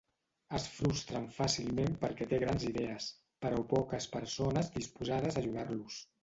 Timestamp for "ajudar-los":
5.45-6.03